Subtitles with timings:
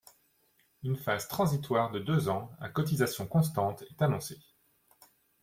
[0.81, 4.41] Une phase transitoire de deux ans, à cotisations constantes, est annoncée.